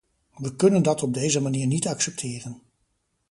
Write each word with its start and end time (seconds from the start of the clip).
We 0.37 0.55
kunnen 0.55 0.83
dat 0.83 1.03
op 1.03 1.13
deze 1.13 1.39
manier 1.41 1.67
niet 1.67 1.87
accepteren. 1.87 2.61